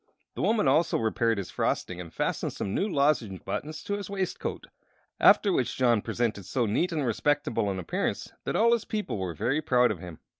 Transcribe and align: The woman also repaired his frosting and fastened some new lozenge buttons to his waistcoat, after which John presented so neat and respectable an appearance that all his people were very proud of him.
The 0.33 0.41
woman 0.41 0.67
also 0.67 0.97
repaired 0.97 1.37
his 1.37 1.51
frosting 1.51 2.01
and 2.01 2.11
fastened 2.11 2.53
some 2.53 2.73
new 2.73 2.89
lozenge 2.89 3.45
buttons 3.45 3.83
to 3.83 3.93
his 3.93 4.09
waistcoat, 4.09 4.65
after 5.19 5.51
which 5.53 5.75
John 5.77 6.01
presented 6.01 6.45
so 6.47 6.65
neat 6.65 6.91
and 6.91 7.05
respectable 7.05 7.69
an 7.69 7.77
appearance 7.77 8.31
that 8.43 8.55
all 8.55 8.71
his 8.73 8.83
people 8.83 9.19
were 9.19 9.35
very 9.35 9.61
proud 9.61 9.91
of 9.91 9.99
him. 9.99 10.17